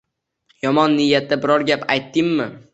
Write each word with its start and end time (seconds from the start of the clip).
Yomon 0.63 0.95
niyatda 1.01 1.39
biror 1.45 1.69
gap 1.71 1.87
aytdimmi? 1.97 2.53